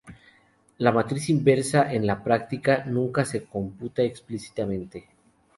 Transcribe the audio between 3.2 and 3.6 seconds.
se